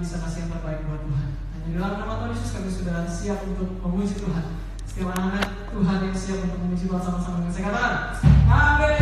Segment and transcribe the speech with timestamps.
[0.00, 1.28] bisa kasih yang terbaik buat Tuhan.
[1.52, 4.44] Hanya di dalam nama Tuhan Yesus kami sudah siap untuk memuji Tuhan.
[4.88, 8.16] Setiap anak Tuhan yang siap untuk memuji Tuhan sama-sama dengan saya katakan,
[8.48, 8.96] Amin.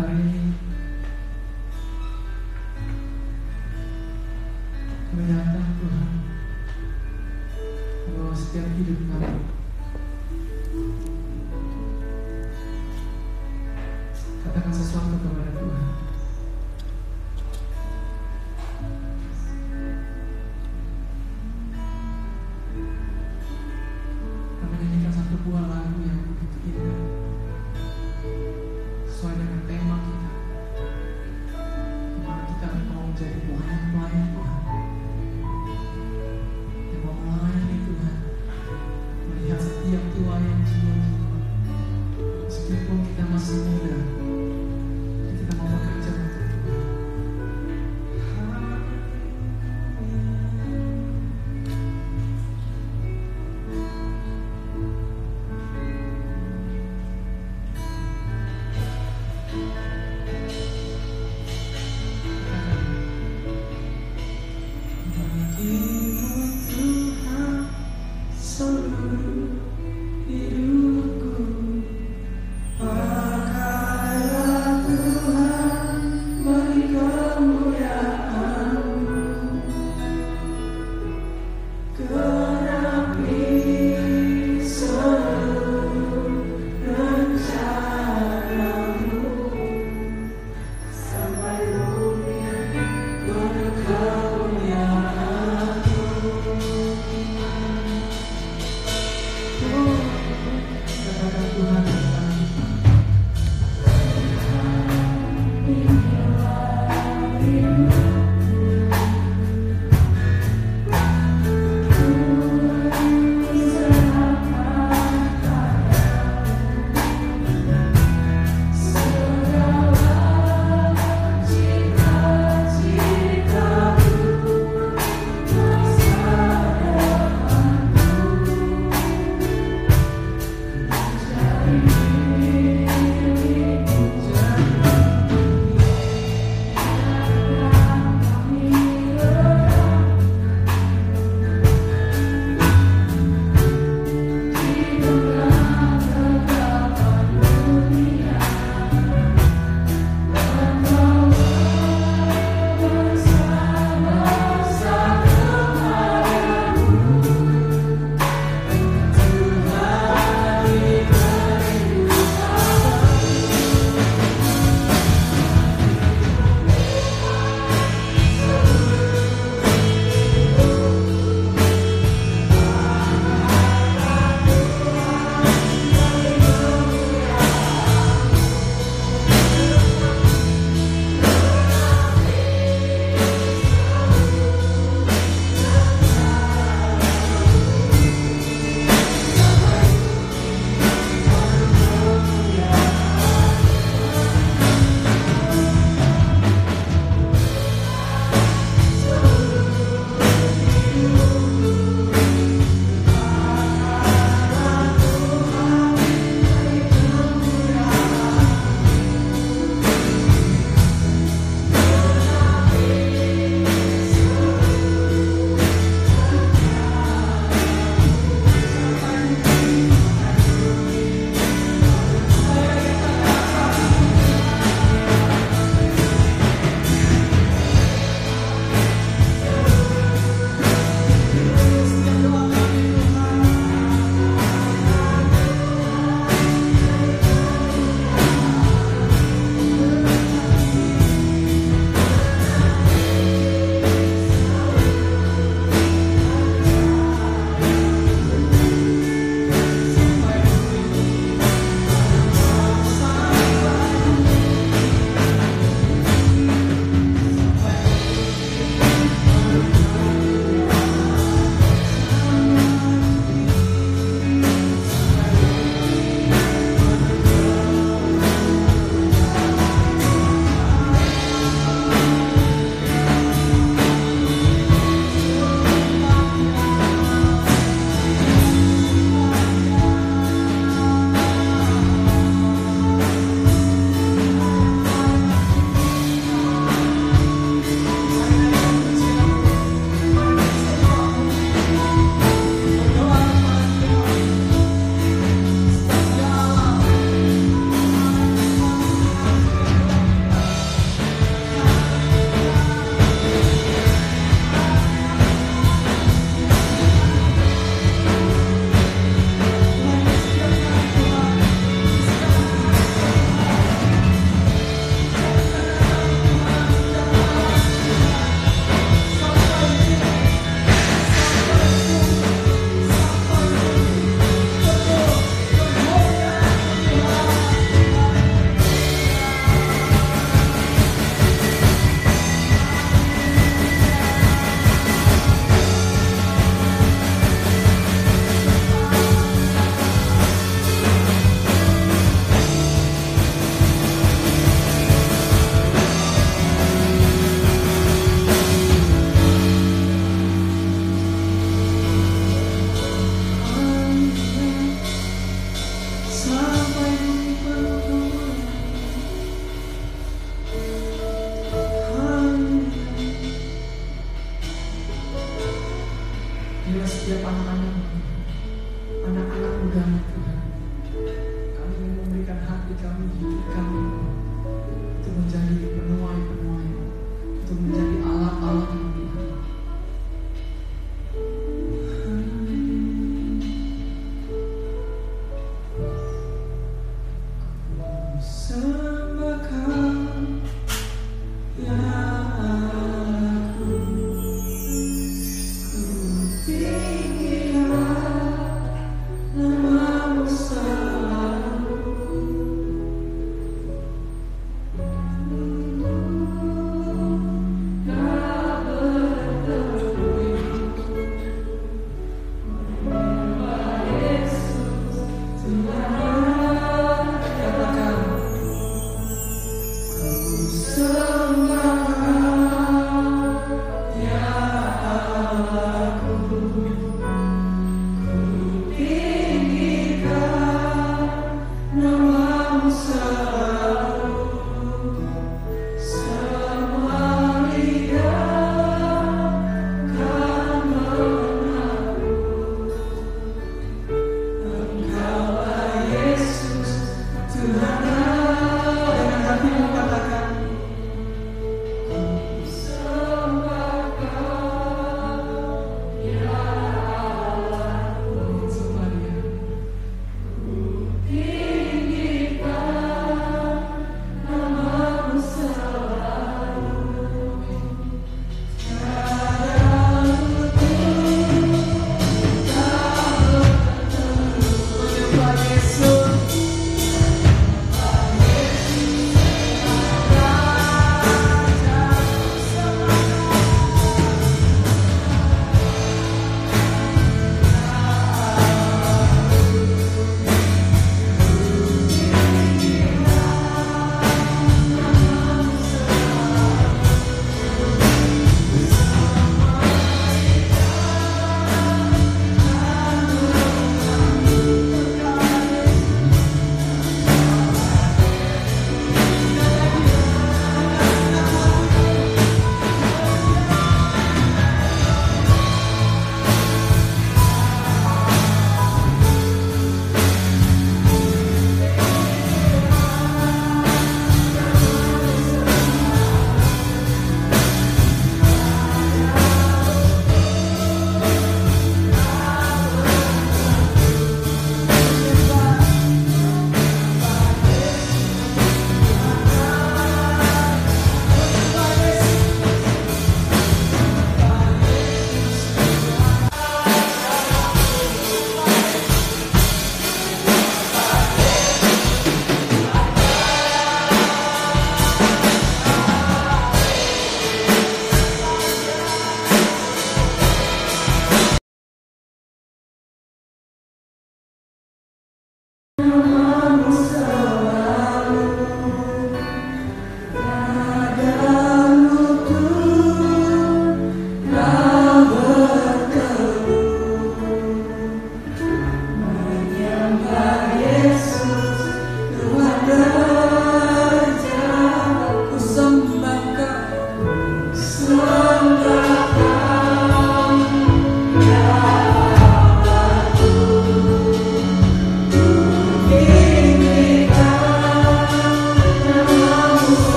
[0.00, 0.32] Hari
[5.28, 6.12] datang Tuhan
[8.08, 9.59] bahwa setiap hidup kami
[43.40, 43.99] Christ.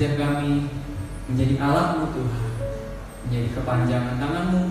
[0.00, 0.64] Setiap kami
[1.28, 2.44] menjadi alatmu Tuhan
[3.28, 4.62] Menjadi kepanjangan tanganmu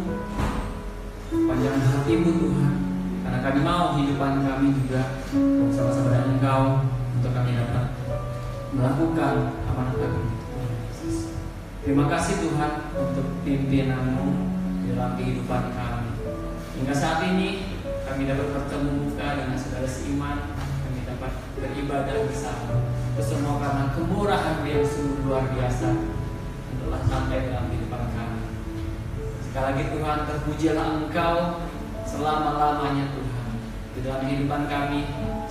[1.29, 2.73] panjangan hatimu Tuhan
[3.21, 6.63] karena kami mau kehidupan kami juga bersama-sama dengan Engkau
[7.13, 7.85] untuk kami dapat
[8.73, 10.33] melakukan amanat kami.
[11.85, 14.27] Terima kasih Tuhan untuk pimpinanmu
[14.89, 16.09] dalam kehidupan kami.
[16.81, 17.77] Hingga saat ini
[18.09, 22.98] kami dapat bertemu muka dengan saudara seiman, kami dapat beribadah bersama.
[23.19, 25.91] Semua karena kemurahan yang sungguh luar biasa
[26.79, 28.41] telah sampai dalam kehidupan kami.
[29.43, 31.35] Sekali lagi Tuhan terpujilah Engkau
[32.07, 33.47] selama-lamanya Tuhan
[33.93, 34.99] di dalam kehidupan kami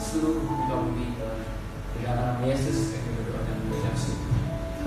[0.00, 1.08] seluruh muka bumi.
[1.92, 4.32] Di dalam Yesus kami berdoa dan mengucap syukur.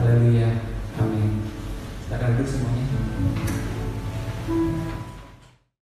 [0.01, 0.49] Haleluya.
[0.97, 1.31] Amin.
[2.09, 2.85] Silakan duduk semuanya.